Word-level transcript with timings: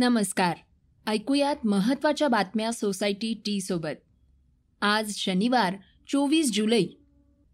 नमस्कार. 0.00 0.56
ऐकूयात 1.06 1.56
महत्त्वाच्या 1.64 2.28
बातम्या 2.28 2.72
सोसायटी 2.72 3.34
टी 3.46 3.60
सोबत. 3.60 4.02
आज 4.80 5.14
शनिवार 5.14 5.74
चोवीस 6.08 6.52
जुलै. 6.52 6.84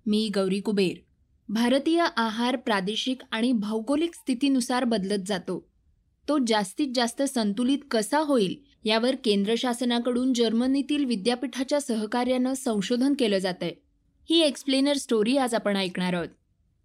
मी 0.06 0.30
गौरी 0.34 0.60
कुबेर. 0.60 1.00
भारतीय 1.48 2.04
आहार 2.16 2.56
प्रादेशिक 2.56 3.22
आणि 3.30 3.52
भौगोलिक 3.52 4.14
स्थितीनुसार 4.14 4.84
बदलत 4.84 5.22
जातो. 5.26 5.68
तो 6.28 6.38
जास्तीत 6.46 6.88
जास्त 6.94 7.22
संतुलित 7.22 7.78
कसा 7.90 8.18
होईल 8.18 8.56
यावर 8.84 9.14
केंद्र 9.24 9.54
शासनाकडून 9.58 10.32
जर्मनीतील 10.32 11.04
विद्यापीठाच्या 11.04 11.80
सहकार्यानं 11.80 12.54
संशोधन 12.54 13.14
केलं 13.18 13.38
जात 13.38 13.62
आहे 13.62 13.72
ही 14.30 14.40
एक्सप्लेनर 14.40 14.96
स्टोरी 14.96 15.36
आज 15.36 15.54
आपण 15.54 15.76
ऐकणार 15.76 16.14
आहोत. 16.14 16.28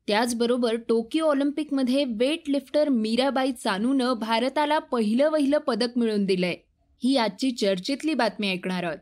त्याचबरोबर 0.07 0.76
टोकियो 0.76 1.26
ऑलिम्पिकमध्ये 1.26 2.05
वेट 2.07 2.49
लिफ्टर 2.49 2.89
मीराबाई 2.89 3.52
चानूनं 3.52 4.13
भारताला 4.13 4.80
पहिलं 4.80 5.30
वहिलं 5.30 5.57
पदक 5.57 5.98
मिळवून 5.98 6.26
दिलंय. 6.26 6.55
ही 7.03 7.17
आजची 7.17 7.52
चर्चेतली 7.52 8.13
बातमी 8.13 8.52
ऐकणार 8.52 8.84
आहोत. 8.84 8.98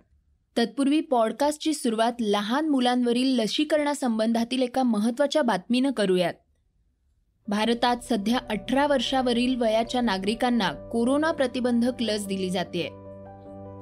तत्पूर्वी 0.57 1.01
पॉडकास्टची 1.01 1.73
सुरुवात 1.73 2.13
लहान 2.19 2.69
मुलांवरील 2.69 3.39
लसीकरणासंबंधातील 3.39 4.61
एका 4.61 4.83
महत्त्वाच्या 4.83 5.41
बातमीनं 5.41 5.91
करूयात. 5.91 6.33
भारतात 7.47 7.97
सध्या 8.09 8.38
अठरा 8.49 8.88
वर्षावरील 8.88 9.55
वयाच्या 9.55 10.02
नागरिकांना 10.02 10.71
कोरोना 10.71 11.31
प्रतिबंधक 11.31 12.02
लस 12.02 12.27
दिली 12.27 12.49
जाते 12.49 12.83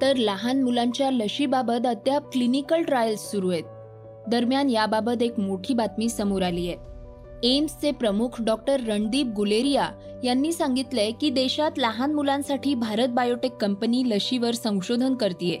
तर 0.02 0.16
लहान 0.16 0.62
मुलांच्या 0.62 1.10
लशीबाबत 1.10 1.86
अद्याप 1.86 2.30
क्लिनिकल 2.32 2.82
ट्रायल्स 2.82 3.20
सुरू 3.20 3.50
आहेत. 3.50 3.64
दरम्यान 4.28 4.70
याबाबत 4.70 5.22
एक 5.22 5.38
मोठी 5.38 5.74
बातमी 5.74 6.08
समोर 6.08 6.42
आली 6.42 6.68
आहे 6.68 6.87
एम्सचे 7.42 7.90
प्रमुख 7.90 8.40
डॉक्टर 8.40 8.80
रणदीप 8.80 9.26
गुलेरिया 9.26 9.88
यांनी 10.24 10.52
सांगितलंय 10.52 11.10
की 11.10 11.30
देशात 11.30 11.78
लहान 11.78 12.14
मुलांसाठी 12.14 12.74
भारत 12.74 13.08
बायोटेक 13.08 13.52
कंपनी 13.52 14.02
लशीवर 14.06 14.54
संशोधन 14.54 15.14
करतीये. 15.14 15.58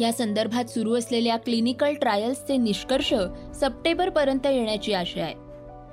या 0.00 0.12
संदर्भात 0.12 0.70
सुरू 0.70 0.94
असलेल्या 0.94 1.36
क्लिनिकल 1.36 1.94
ट्रायल्सचे 1.94 2.56
निष्कर्ष 2.56 3.12
सप्टेंबरपर्यंत 3.54 4.46
येण्याची 4.46 4.92
आशा 4.92 5.22
आहे. 5.22 5.34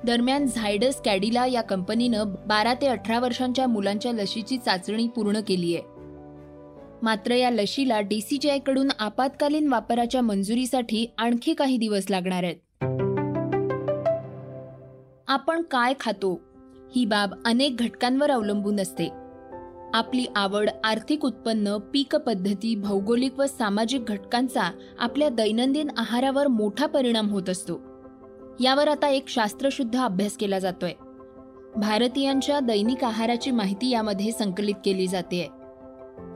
दरम्यान 0.04 0.46
झायडस 0.46 1.00
कॅडिला 1.00 1.46
या 1.46 1.62
कंपनीनं 1.62 2.34
बारा 2.46 2.74
ते 2.74 2.86
अठरा 2.86 3.18
वर्षांच्या 3.20 3.66
मुलांच्या 3.66 4.12
लशीची 4.12 4.58
चाचणी 4.58 5.06
पूर्ण 5.08 5.40
केली 5.40 5.74
आहे 5.76 5.98
मात्र 7.02 7.34
या 7.34 7.50
लशीला 7.50 8.00
डीसीजीआयकडून 8.00 8.88
आपत्कालीन 8.98 9.68
वापराच्या 9.68 10.22
मंजुरीसाठी 10.22 11.06
आणखी 11.18 11.54
काही 11.54 11.76
दिवस 11.76 12.10
लागणार 12.10 12.44
आहेत. 12.44 12.56
आपण 15.30 15.62
काय 15.62 15.94
खातो? 16.00 16.40
ही 16.96 17.04
बाब 17.04 17.34
अनेक 17.44 17.76
घटकांवर 17.76 18.30
अवलंबून 18.30 18.80
असते. 18.80 19.08
आपली 19.94 20.26
आवड 20.36 20.70
आर्थिक 20.84 21.24
उत्पन्न 21.24 21.76
पीक 21.76 22.16
पद्धती 22.16 22.74
भौगोलिक 22.74 23.38
व 23.38 23.46
सामाजिक 23.46 24.04
घटकांचा 24.04 24.72
आपल्या 24.98 25.28
दैनंदिन 25.28 25.88
आहारावर 25.96 26.46
मोठा 26.46 26.86
परिणाम 26.86 27.28
होत 27.28 27.48
असतो. 27.48 27.80
यावर 28.60 28.88
आता 28.88 29.08
एक 29.08 29.28
शास्त्रशुद्ध 29.28 29.98
अभ्यास 29.98 30.32
केला 30.32 30.58
जातोय. 30.58 30.92
भारतीयांच्या 31.76 32.60
दैनिक 32.60 33.04
आहाराची 33.04 33.50
माहिती 33.50 33.90
यामध्ये 33.90 34.32
संकलित 34.32 34.74
केली 34.84 35.06
जाते 35.06 35.48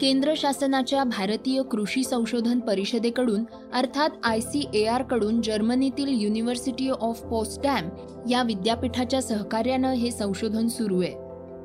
केंद्र 0.00 0.34
शासनाच्या 0.36 1.04
भारतीय 1.04 1.62
कृषी 1.62 2.04
संशोधन 2.04 2.60
परिषदेकडून 2.60 3.44
अर्थात 3.72 4.10
आय 4.24 4.40
सी 4.40 4.68
ए 4.74 4.84
आरकडून 4.84 5.42
जर्मनीतील 5.42 6.08
युनिव्हर्सिटी 6.08 6.90
ऑफ 6.90 7.22
पोस्टॅम 7.22 7.88
या 8.30 8.42
विद्यापीठाच्या 8.42 9.22
सहकार्यानं 9.22 9.92
हे 9.92 10.10
संशोधन 10.10 10.68
सुरू 10.68 11.02
आहे. 11.02 11.12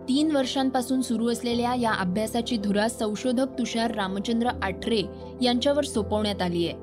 तीन 0.09 0.31
वर्षांपासून 0.31 1.01
सुरू 1.01 1.31
असलेल्या 1.31 1.75
या 1.75 1.93
अभ्यासाची 1.93 2.57
धुरा 2.57 2.87
संशोधक 2.87 3.59
तुषार 3.59 3.95
रामचंद्र 3.95 4.49
आठरे 4.63 5.03
यांच्यावर 5.41 5.83
सोपवण्यात 5.83 6.41
आली 6.41 6.67
आहे. 6.67 6.77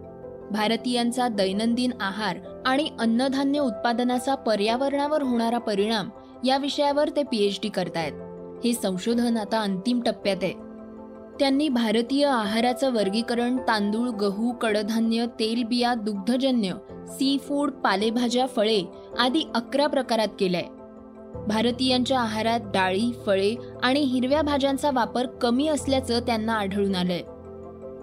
भारतीयांचा 0.51 1.29
दैनंदिन 1.29 1.91
आहार 2.01 2.37
आणि 2.67 2.91
अन्नधान्य 2.99 3.61
उत्पादनाचा 3.61 4.35
पर्यावरणावर 4.35 5.23
होणारा 5.23 5.59
परिणाम 5.59 6.09
या 6.45 6.57
विषयावर 6.57 7.09
ते 7.09 7.23
पीएचडी 7.23 7.69
करतायत. 7.69 8.13
हे 8.65 8.73
संशोधन 8.73 9.37
आता 9.37 9.61
अंतिम 9.61 10.01
टप्प्यात 10.01 10.37
आहे. 10.43 10.66
त्यांनी 11.41 11.69
भारतीय 11.69 12.27
आहाराचं 12.27 12.93
वर्गीकरण 12.93 13.57
तांदूळ 13.57 14.09
गहू 14.09 14.53
कडधान्य 14.53 15.27
तेलबिया 15.27 15.95
दुग्धजन्य 15.95 16.73
सी 17.09 17.39
फूड 17.39 17.71
पालेभाज्या 17.71 18.47
फळे 18.47 18.83
आदी 19.19 19.49
अकरा 19.55 19.87
प्रकारात 19.87 20.29
केलंय. 20.41 20.63
भारतीयांच्या 21.49 22.21
आहारात 22.21 22.61
डाळी 22.65 23.13
फळे 23.27 23.55
आणि 23.83 24.01
हिरव्या 24.01 24.43
भाज्यांचा 24.43 24.91
वापर 24.95 25.27
कमी 25.27 25.69
असल्याचं 25.69 26.21
त्यांना 26.21 26.53
आढळून 26.53 26.95
आलंय. 26.95 27.23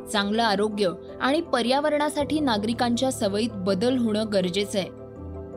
चांगलं 0.09 0.43
आरोग्य 0.43 0.89
आणि 1.21 1.41
पर्यावरणासाठी 1.41 2.39
नागरिकांच्या 2.39 3.11
सवयीत 3.11 3.49
बदल 3.53 3.97
होणं 3.97 4.25
गरजेचं 4.33 4.79
आहे. 4.79 5.02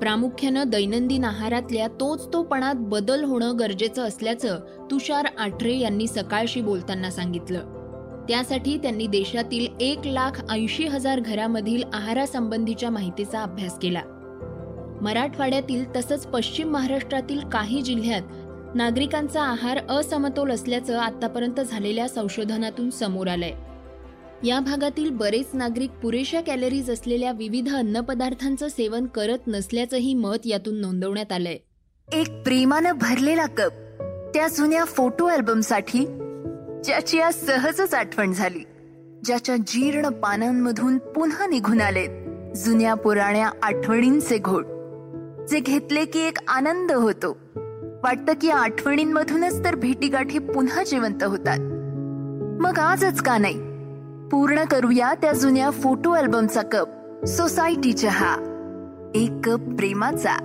प्रामुख्यानं 0.01 0.69
दैनंदिन 0.69 1.25
आहारातल्या 1.25 1.87
तोच 1.89 2.33
तोपणात 2.33 2.75
बदल 2.79 3.25
होणं 3.25 3.59
गरजेचं 3.59 4.03
असल्याचं 4.03 4.59
तुषार 4.91 5.27
आठरे 5.39 5.79
यांनी 5.79 6.07
सकाळशी 6.07 6.61
बोलताना 6.61 7.11
सांगितलं. 7.11 7.61
त्यासाठी 8.29 8.79
त्यांनी 8.79 9.07
देशातील 9.07 9.67
एक 9.81 9.99
लाख 10.05 10.43
ऐंशी 10.51 10.87
हजार 10.87 11.21
घरामधील 11.21 11.83
आहारासंबंधीच्या 11.93 12.91
माहितीचा 12.91 13.43
अभ्यास 13.43 13.79
केला. 13.79 14.01
मराठवाड्यातील 15.03 15.97
तसंच 15.97 16.27
पश्चिम 16.27 16.69
महाराष्ट्रातील 16.69 17.41
काही 17.41 17.83
जिल्ह्यात 17.83 18.23
नागरिकांचा 18.75 19.43
आहार 19.43 19.79
असमतोल 19.91 20.51
असल्याचं 20.51 20.99
आतापर्यंत 20.99 21.61
झालेल्या 21.61 22.09
संशोधनातून 22.09 22.91
समोर 22.91 23.29
आलंय. 23.29 23.53
या 24.45 24.61
भागातील 24.61 25.11
बरेच 25.11 25.47
नागरिक 25.55 25.91
पुरेशा 25.91 26.41
कॅलरीज 26.41 26.91
असलेल्या 26.91 27.33
विविध 27.33 27.75
अन्नपदार्थांचं 27.75 28.69
सेवन 28.69 29.07
करत 29.07 29.39
नसल्याचंही 29.47 30.15
मत 30.15 30.37
यातून 30.45 30.81
नोंदवण्यात 30.81 31.33
आलंय. 31.33 31.59
एक 32.13 32.43
प्रेमानं 32.43 32.93
भरलेला 32.93 33.47
कप 33.47 33.71
त्या 34.35 34.49
जुन्या 34.49 34.85
फोटो 34.85 35.27
अल्बमसाठी 35.27 36.05
ज्याची 36.85 37.21
आज 37.21 37.35
सहजच 37.35 37.95
आठवण 37.95 38.33
झाली. 38.33 38.59
ज्याच्या 39.25 39.57
जीर्ण 39.57 40.09
पानांमधून 40.09 40.99
पुन्हा 40.99 41.47
निघून 41.47 41.81
आलेत 41.81 42.09
जुन्या 42.57 42.95
पुराण्या 42.95 43.51
आठवणींचे 43.63 44.39
घोट 44.39 44.65
जे 45.51 45.61
घेतले 45.61 46.05
की 46.05 46.19
एक 46.19 46.39
आनंद 46.49 46.93
होतो. 46.93 47.39
वाटतं 48.03 48.33
की 48.33 48.51
आठवणींमधूनच 48.51 49.65
तर 49.65 49.75
भेटीगाठी 49.75 50.39
पुन्हा 50.39 50.85
जिवंत 50.85 51.23
होतात. 51.23 51.59
मग 52.63 52.79
आजच 52.79 53.21
का 53.21 53.39
नाही? 53.39 53.76
पूर्ण 54.33 54.65
करूया 54.65 55.15
त्या 55.15 55.33
जुन्या 55.33 55.71
फोटो 55.71 56.11
अल्बमचा 56.11 56.63
कप. 56.63 56.89
सोसायटी 57.27 57.93
चहा 57.93 58.35
एक 59.15 59.31
कप 59.45 59.61
प्रेमाचा. 59.61 60.37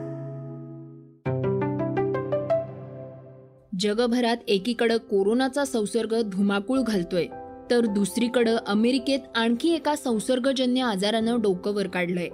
जगभरात 3.79 4.37
एकीकडं 4.47 4.97
कोरोनाचा 4.97 5.65
संसर्ग 5.65 6.21
धुमाकूळ 6.21 6.79
घालतोय 6.79 7.25
तर 7.71 7.85
दुसरीकडं 7.85 8.57
अमेरिकेत 8.67 9.19
आणखी 9.35 9.73
एका 9.73 9.95
संसर्गजन्य 9.95 10.81
आजारानं 10.81 11.41
डोकं 11.41 11.73
वर 11.73 11.87
काढलंय. 11.87 12.27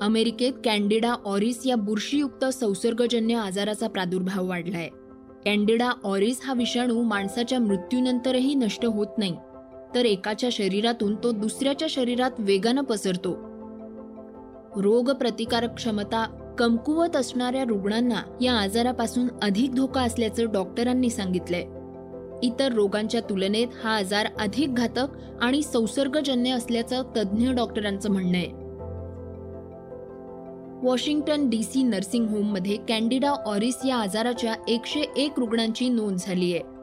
अमेरिकेत 0.00 0.52
कॅन्डिडा 0.64 1.14
ऑरिस 1.24 1.66
या 1.66 1.76
बुरशीयुक्त 1.76 2.44
संसर्गजन्य 2.44 3.34
आजाराचा 3.34 3.88
प्रादुर्भाव 3.88 4.48
वाढलाय. 4.48 4.88
कॅन्डिडा 5.44 5.90
ऑरिस 6.04 6.40
हा 6.44 6.52
विषाणू 6.52 7.02
माणसाच्या 7.02 7.60
मृत्यूनंतरही 7.60 8.54
नष्ट 8.54 8.84
होत 8.84 9.06
नाही. 9.18 9.36
तर 9.94 10.04
एकाच्या 10.04 10.50
शरीरातून 10.52 11.14
तो 11.14 11.30
दुसऱ्याच्या 11.30 11.88
शरीरात 11.90 12.30
वेगानं 12.38 12.82
पसरतो. 12.82 13.32
रोग 14.76 15.10
प्रतिकारक 15.10 15.74
क्षमता 15.74 16.24
कमकुवत 16.58 17.16
असणाऱ्या 17.16 17.64
रुग्णांना 17.64 18.22
या 18.40 18.52
आजारापासून 18.52 19.28
अधिक 19.42 19.74
धोका 19.74 20.02
असल्याचं 20.02 20.52
डॉक्टरांनी 20.52 21.10
सांगितलंय. 21.10 21.64
इतर 22.42 22.72
रोगांच्या 22.72 23.20
तुलनेत 23.20 23.68
हा 23.84 23.96
आजार 23.96 24.26
अधिक 24.40 24.74
घातक 24.74 25.06
आणि 25.40 25.62
संसर्गजन्य 25.62 26.50
असल्याचं 26.50 27.02
तज्ज्ञ 27.16 27.50
डॉक्टरांचं 27.50 28.10
म्हणणं 28.10 28.38
आहे 28.38 28.58
वॉशिंग्टन 30.86 31.48
डी 31.50 31.62
सी 31.62 31.82
नर्सिंग 31.82 32.26
होममध्ये 32.26 32.76
कॅन्डिडा 32.88 33.30
ऑरिस 33.30 33.80
या 33.86 33.96
आजाराच्या 33.96 34.54
एकशे 34.68 35.00
एक 35.16 35.38
रुग्णांची 35.38 35.88
नोंद 35.88 36.16
झाली 36.18 36.52
आहे 36.52 36.79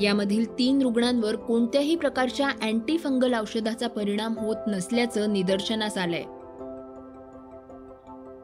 यामधील 0.00 0.58
तीन 0.58 0.82
रुग्णांवर 0.82 1.36
कोणत्याही 1.36 1.96
प्रकारच्या 1.96 2.48
अँटी 2.48 2.98
फंगल 2.98 3.34
औषधाचा 3.34 3.88
परिणाम 3.88 4.38
होत 4.38 4.56
नसल्याचं 4.66 5.32
निदर्शनास 5.32 5.98
आलंय. 5.98 6.22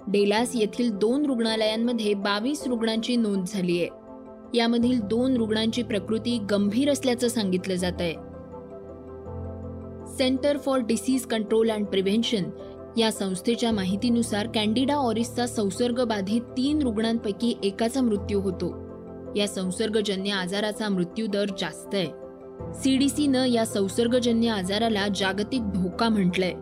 डेलास 0.09 0.51
येथील 0.55 0.91
दोन 0.91 1.27
रुग्णालयांमध्ये 1.27 2.15
बावीस 2.15 2.67
रुग्णांची 2.67 3.17
नोंद 3.17 3.45
झाली 3.47 3.79
आहे. 3.79 3.89
यामधील 4.55 5.01
दोन 5.01 5.37
रुग्णांची 5.37 5.83
प्रकृती 5.83 6.39
गंभीर 6.51 6.91
असल्याचं 6.91 7.29
सांगितलं 7.29 7.75
जात 7.75 8.01
आहे. 8.01 8.15
Centre 10.17 10.59
for 10.59 10.79
disease 10.79 11.27
control 11.27 11.71
and 11.71 11.87
prevention 11.87 12.43
या 12.99 13.13
संस्थेच्या 13.13 13.73
माहितीनुसार 13.73 14.49
कॅन्डिडा 14.55 14.95
ऑरिसचा 14.95 15.47
संसर्ग 15.47 16.05
बाधित 16.05 16.41
तीन 16.41 16.83
रुग्णांपैकी 16.83 17.57
एकाचा 17.63 18.01
मृत्यू 18.01 18.41
होतो. 18.41 18.90
या 19.37 19.49
संसर्गजन्य 19.49 20.31
आजाराचा 20.31 20.89
मृत्यू 20.89 21.27
दर 21.27 21.45
जास्त 21.59 21.95
आहे. 21.95 22.07
सीडीसीनं 22.75 23.47
या 23.47 23.67
संसर्गजन्य 23.67 24.49
आजाराला 24.49 25.09
जागतिक 25.09 25.63
धोका 25.63 26.09
म्हटलंय. 26.09 26.53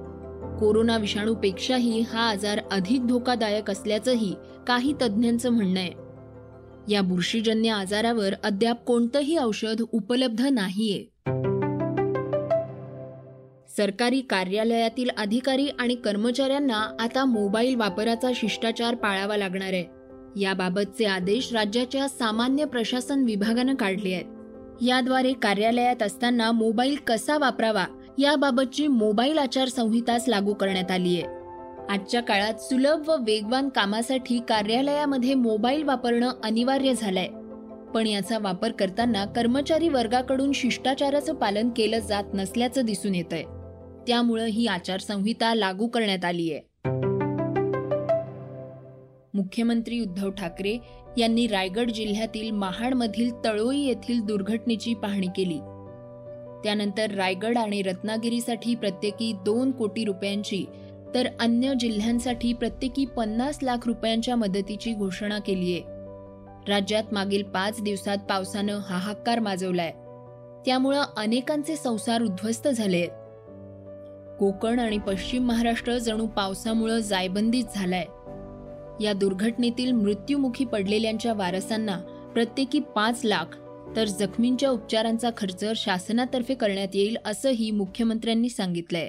कोरोना 0.61 0.97
विषाणूपेक्षाही 0.97 2.01
हा 2.01 2.29
आजार 2.29 2.61
अधिक 2.73 3.07
धोकादायक 3.07 3.71
असल्याचंही 3.71 4.35
काही 4.67 4.93
तज्ज्ञांचं 5.03 5.51
म्हणणं 5.51 5.81
आहे. 5.81 5.91
या 6.89 7.03
बुरशीजन्य 7.03 7.71
आजारावर 7.71 8.35
अद्याप 8.45 8.85
कोणतंही 8.85 9.39
औषध 9.39 9.83
उपलब्ध 9.93 10.41
नाहीये. 10.41 11.05
सरकारी 13.77 14.21
कार्यालयातील 14.21 15.11
अधिकारी 15.19 15.69
आणि 15.69 15.95
कर्मचाऱ्यांना 15.95 16.97
आता 17.01 17.25
मोबाईल 17.25 17.75
वापराचा 17.75 18.31
शिष्टाचार 18.35 18.95
पाळावा 18.95 19.37
लागणार 19.37 19.73
आहे. 19.73 19.98
याबाबतचे 20.41 21.05
आदेश 21.05 21.53
राज्याच्या 21.53 22.09
सामान्य 22.09 22.65
प्रशासन 22.65 23.25
विभागानं 23.25 23.75
काढले 23.75 24.15
आहेत. 24.15 24.25
याद्वारे 24.83 25.33
कार्यालयात 25.33 26.03
असताना 26.03 26.53
मोबाईल 26.53 26.97
कसा 27.07 27.39
वापरावा 27.39 27.85
याबाबतची 28.19 28.87
मोबाईल 28.87 29.39
आचारसंहिताच 29.39 30.29
लागू 30.29 30.55
करण्यात 30.55 30.91
आली 30.91 31.21
आहे. 31.21 31.37
आजच्या 31.89 32.23
काळात 32.23 32.55
सुलभ 32.55 33.09
व 33.09 33.17
वेगवान 33.27 33.69
कामासाठी 33.69 34.41
कार्यालयामध्ये 34.49 35.35
मोबाईल 35.35 35.83
वापरणं 35.83 36.31
अनिवार्य 36.45 36.95
झालंय. 36.95 37.29
पण 37.95 38.07
याचा 38.07 38.39
वापर 38.39 38.73
करताना 38.73 39.25
कर्मचारी 39.25 39.89
वर्गाकडून 39.89 40.53
शिष्टाचाराचं 40.53 41.35
पालन 41.35 41.69
केलं 41.69 41.99
जात 41.99 42.25
नसल्याचं 42.35 42.85
दिसून 42.85 43.15
येत 43.15 43.33
आहे 43.33 43.43
त्यामुळं 44.07 44.45
ही 44.45 44.67
आचारसंहिता 44.67 45.55
लागू 45.55 45.87
करण्यात 45.87 46.25
आली 46.25 46.53
आहे 46.53 46.68
मुख्यमंत्री 49.39 50.01
उद्धव 50.01 50.31
ठाकरे 50.31 50.79
यांनी 51.19 51.47
रायगड 51.47 51.91
जिल्ह्यातील 51.91 52.51
महाडमधील 52.51 53.31
तळोई 53.45 53.79
येथील 53.79 54.21
दुर्घटनेची 54.21 54.95
पाहणी 54.95 55.27
केली. 55.27 55.59
त्यानंतर 56.65 57.11
रायगड 57.11 57.59
आणि 57.59 57.83
रत्नागिरीसाठी 57.83 58.75
प्रत्येकी 58.75 59.33
दोन 59.33 59.71
कोटी 59.71 60.05
रुपयांची 60.05 60.65
तर 61.15 61.27
अन्य 61.41 61.73
जिल्ह्यांसाठी 61.81 62.53
प्रत्येकी 62.53 63.05
पन्नास 63.05 63.59
लाख 63.63 63.87
रुपयांच्या 63.87 64.37
मदतीची 64.37 64.93
घोषणा 64.93 65.39
केली 65.39 65.73
आहे. 65.73 65.83
राज्यात 66.69 67.05
मागील 67.13 67.43
पाच 67.43 67.83
दिवसात 67.83 68.19
पावसानं 68.29 68.79
हाहाकार 68.79 69.39
माजवलाय. 69.39 69.91
त्यामुळं 70.67 71.05
अनेकांचे 71.17 71.77
संसार 71.77 72.23
उद्ध्वस्त 72.23 72.69
झाले 72.69 73.07
कोकण 74.39 74.79
आणि 74.79 74.99
पश्चिम 74.99 75.45
महाराष्ट्र 75.45 75.99
जणू 75.99 76.27
पावसामुळं 76.27 76.99
जायबंदीत 76.99 77.65
झालाय. 77.77 78.05
या 79.01 79.13
दुर्घटनेतील 79.13 79.93
मृत्युमुखी 79.93 80.65
पडलेल्यांच्या 80.65 81.33
वारसांना 81.33 81.99
प्रत्येकी 82.35 82.81
पाच 82.81 83.21
लाख 83.25 83.57
तर 83.97 84.05
जखमींच्या 84.05 84.71
उपचारांचा 84.71 85.31
खर्च 85.37 85.65
शासनातर्फे 85.77 86.55
करण्यात 86.55 86.89
येईल 86.95 87.17
असंही 87.25 87.71
मुख्यमंत्र्यांनी 87.71 88.49
सांगितलंय. 88.49 89.09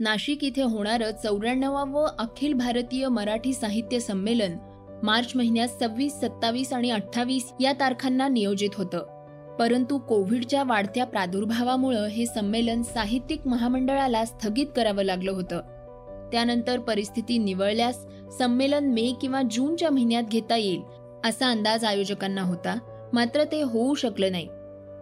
नाशिक 0.00 0.44
इथे 0.44 0.62
होणारं 0.62 1.10
चौऱ्याण्णवावं 1.10 2.08
अखिल 2.18 2.52
भारतीय 2.52 3.08
मराठी 3.08 3.52
साहित्य 3.52 3.98
संमेलन 3.98 4.56
मार्च 5.02 5.32
महिन्यात 5.34 5.68
सव्वीस 5.68 6.12
सत्तावीस 6.12 6.72
आणि 6.72 6.90
अठ्ठावीस 6.90 7.52
या 7.60 7.72
तारखांना 7.72 8.28
नियोजित 8.28 8.70
होतं. 8.74 9.20
परंतु 9.58 9.98
कोविडच्या 9.98 10.64
वाढत्या 10.64 11.06
प्रादुर्भावामुळं 11.06 12.06
हे 12.06 12.26
संमेलन 12.26 12.82
साहित्यिक 12.82 13.46
महामंडळाला 13.46 14.24
स्थगित 14.24 14.66
करावं 14.76 15.02
लागलं 15.02 15.32
होतं. 15.32 15.79
त्यानंतर 16.32 16.78
परिस्थिती 16.78 17.38
निवळल्यास 17.38 18.06
संमेलन 18.38 18.84
मे 18.84 19.12
किंवा 19.20 19.42
जूनच्या 19.50 19.90
महिन्यात 19.90 20.22
घेता 20.30 20.56
येईल 20.56 20.82
असा 21.24 21.50
अंदाज 21.50 21.84
आयोजकांना 21.84 22.42
होता. 22.42 22.78
मात्र 23.12 23.44
ते 23.44 23.62
होऊ 23.62 23.94
शकलं 23.94 24.32
नाही. 24.32 24.48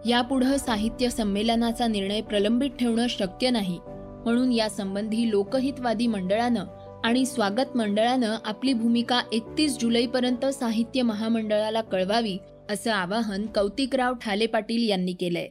यापुढं 0.05 0.57
साहित्य 0.57 1.09
संमेलनाचा 1.09 1.87
निर्णय 1.87 2.21
प्रलंबित 2.21 2.69
ठेवणं 2.79 3.07
शक्य 3.07 3.49
नाही. 3.49 3.79
म्हणून 4.25 4.51
यासंबंधी 4.51 5.29
लोकहितवादी 5.29 6.07
मंडळानं 6.07 6.65
आणि 7.03 7.25
स्वागत 7.25 7.77
मंडळानं 7.77 8.37
आपली 8.45 8.73
भूमिका 8.73 9.21
एकतीस 9.31 9.77
जुलैपर्यंत 9.79 10.45
साहित्य 10.45 11.01
महामंडळाला 11.01 11.81
कळवावी 11.81 12.37
असं 12.69 12.91
आवाहन 12.91 13.45
कौतिकराव 13.45 14.13
ठाले 14.13 14.45
पाटील 14.45 14.89
यांनी 14.89 15.13
केलंय. 15.13 15.47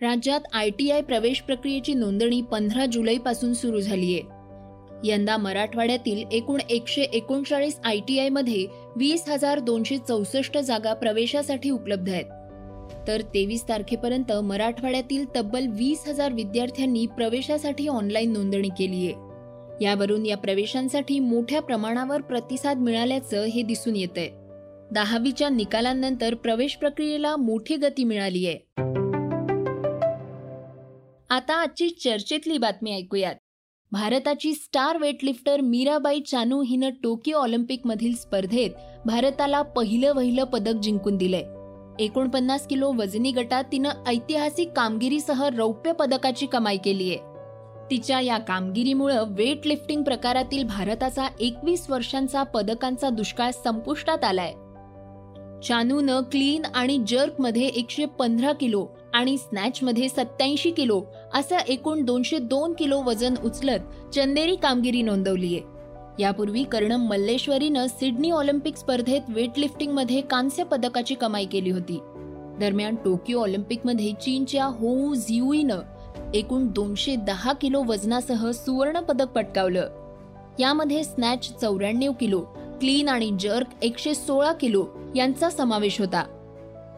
राज्यात 0.00 0.40
आय 0.52 0.70
टी 0.70 0.90
आय 0.90 1.00
प्रवेश 1.02 1.40
प्रक्रियेची 1.40 1.94
नोंदणी 1.94 2.40
पंधरा 2.42 2.84
जुलैपासून 2.86 3.52
सुरू 3.54 3.80
झाली 3.80 4.12
आहे 4.14 4.36
यंदा 5.04 5.36
मराठवाड्यातील 5.36 6.22
एकूण 6.32 6.60
एकशे 6.68 7.02
एकोणचाळीस 7.02 7.78
आय 7.84 7.98
टी 7.98 8.18
आयमध्ये 8.18 8.66
वीस 8.96 9.28
हजार 9.28 9.58
दोनशे 9.58 9.98
चौसष्ट 9.98 10.58
जागा 10.58 10.92
प्रवेशासाठी 10.94 11.70
उपलब्ध 11.70 12.10
आहेत. 12.10 12.24
तर 13.08 13.22
तेवीस 13.34 13.68
तारखेपर्यंत 13.68 14.32
मराठवाड्यातील 14.32 15.24
तब्बल 15.36 15.66
वीस 15.70 16.06
हजार 16.08 16.32
विद्यार्थ्यांनी 16.32 17.06
प्रवेशासाठी 17.06 17.88
ऑनलाईन 17.88 18.32
नोंदणी 18.32 18.68
केली 18.68 19.06
आहे 19.06 19.84
यावरून 19.84 20.26
या 20.26 20.36
प्रवेशांसाठी 20.36 21.18
मोठ्या 21.18 21.60
प्रमाणावर 21.62 22.20
प्रतिसाद 22.20 22.78
मिळाल्याचं 22.78 23.44
हे 23.44 23.62
दिसून 23.62 23.96
येत 23.96 24.18
आहे 24.18 24.30
दहावीच्या 24.92 25.48
निकालांनंतर 25.48 26.34
प्रवेश 26.34 26.76
प्रक्रियेला 26.76 27.36
मोठी 27.36 27.76
गती 27.76 28.04
मिळाली 28.04 28.46
आहे 28.46 28.96
आता 31.30 31.54
आजची 31.54 31.88
चर्चेतली 31.88 32.58
बातमी 32.58 32.92
ऐकूयात. 32.92 33.34
भारताची 33.92 34.52
स्टार 34.54 34.98
वेटलिफ्टर 34.98 35.60
मीराबाई 35.60 36.20
चानू 36.20 36.62
हिनं 36.62 36.90
टोकियो 37.02 37.38
ऑलिम्पिकमधील 37.38 38.14
स्पर्धेत 38.16 38.70
भारताला 39.06 39.62
पहिलं 39.62 40.12
वहिलं 40.14 40.44
पदक 40.44 40.80
जिंकून 40.82 41.16
दिलंय. 41.16 42.04
एकोणपन्नास 42.04 42.66
किलो 42.66 42.92
वजनी 42.92 43.32
गटात 43.32 43.64
तिनं 43.72 43.90
ऐतिहासिक 44.06 44.70
कामगिरीसह 44.72 45.48
रौप्य 45.56 45.92
पदकाची 45.92 46.46
कमाई 46.46 46.76
केली 46.76 47.08
आहे 47.08 47.18
तिच्या 47.90 48.20
या 48.20 48.38
कामगिरीमुळं 48.38 49.24
वेट 49.28 49.66
लिफ्टिंग 49.66 50.02
प्रकारातील 50.02 50.64
भारताचा 50.64 51.26
एकवीस 51.40 51.90
वर्षांचा 51.90 52.42
पदकांचा 52.42 53.10
दुष्काळ 53.10 53.50
संपुष्टात 53.50 54.24
आलाय. 54.24 54.52
चानूनं 55.60 56.20
क्लीन 56.20 56.64
आणि 56.64 56.98
जर्कमध्ये 57.08 57.66
एकशे 57.66 58.04
पंधरा 58.04 58.52
किलो 58.52 58.86
आणि 59.18 59.36
स्नॅचमध्ये 59.38 60.08
सत्याऐंशी 60.08 60.70
किलो 60.70 61.00
असं 61.34 61.56
एकूण 61.68 62.04
दोनशे 62.04 62.38
दोन 62.38 62.72
किलो 62.72 63.00
वजन 63.02 63.34
उचलत 63.44 64.12
चंदेरी 64.14 64.56
कामगिरी 64.56 65.02
नोंदवली 65.02 65.54
आहे 65.54 66.22
यापूर्वी 66.22 66.62
कर्णम 66.62 67.06
मल्लेश्वरीनं 67.06 67.86
सिडनी 67.86 68.30
ऑलिम्पिक 68.30 68.76
स्पर्धेत 68.76 69.20
वेटलिफ्टिंगमध्ये 69.28 70.20
कांस्य 70.20 70.64
पदकाची 70.64 71.14
कमाई 71.14 71.44
केली 71.44 71.70
होती. 71.70 71.98
दरम्यान 72.60 72.94
टोकियो 73.04 73.40
ऑलिम्पिकमध्ये 73.40 74.12
चीनच्या 74.12 74.64
होऊ 74.64 75.14
झियुईनं 75.14 75.80
एकूण 76.34 76.66
दोनशे 76.66 77.16
दहा 77.16 77.52
किलो 77.52 77.82
वजनासह 77.82 78.50
सुवर्ण 78.50 79.00
पदक 79.00 79.28
पटकावलं. 79.28 79.88
यामध्ये 80.58 81.04
स्नॅच 81.04 81.52
चौऱ्याण्णव 81.60 82.12
किलो 82.12 82.40
क्लीन 82.80 83.08
आणि 83.08 83.30
जर्क 83.40 83.84
एकशे 83.84 84.14
सोळा 84.14 84.52
किलो 84.52 84.86
यांचा 85.16 85.50
समावेश 85.50 86.00
होता. 86.00 86.24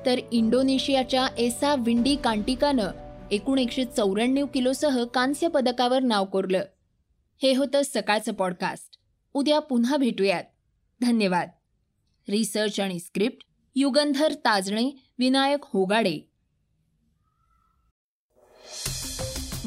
तर 0.06 0.18
इंडोनेशियाच्या 0.32 1.28
एसा 1.38 1.74
विंडी 1.74 2.16
कांटिकानं 2.16 2.88
एकूण 3.30 3.58
एकशे 3.58 3.84
चौऱ्याण्णव 3.84 4.46
किलोसह 4.46 5.04
कांस्य 5.04 5.48
पदकावर 5.48 6.02
नाव 6.02 6.24
कोरलं. 6.24 6.64
हे 7.42 7.54
होतं 7.56 7.80
सकाळचं 7.84 8.32
पॉडकास्ट 8.32 8.98
उद्या 9.34 9.58
पुन्हा 9.58 9.96
भेटूयात. 9.96 10.44
धन्यवाद. 11.00 11.48
रिसर्च 12.28 12.80
आणि 12.80 12.98
स्क्रिप्ट 12.98 13.46
युगंधर 13.74 14.32
ताजणे 14.32 14.90
विनायक 15.18 15.60
होगाडे. 15.62 16.29